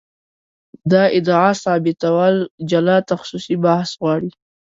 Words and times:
دا 0.91 1.03
ادعا 1.17 1.49
ثابتول 1.63 2.35
جلا 2.69 2.97
تخصصي 3.09 3.55
بحث 3.63 3.89
غواړي. 4.01 4.29